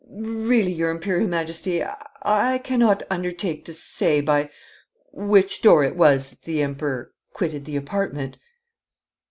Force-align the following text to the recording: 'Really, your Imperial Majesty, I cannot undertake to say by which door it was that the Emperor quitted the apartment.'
'Really, 0.07 0.71
your 0.71 0.89
Imperial 0.89 1.27
Majesty, 1.29 1.83
I 2.23 2.57
cannot 2.63 3.03
undertake 3.11 3.65
to 3.65 3.71
say 3.73 4.19
by 4.19 4.49
which 5.11 5.61
door 5.61 5.83
it 5.83 5.95
was 5.95 6.31
that 6.31 6.41
the 6.41 6.63
Emperor 6.63 7.11
quitted 7.33 7.65
the 7.65 7.75
apartment.' 7.75 8.39